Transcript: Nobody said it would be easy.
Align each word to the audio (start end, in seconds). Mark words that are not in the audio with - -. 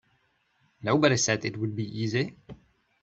Nobody 0.81 1.15
said 1.15 1.45
it 1.45 1.57
would 1.59 1.75
be 1.75 1.83
easy. 1.83 2.35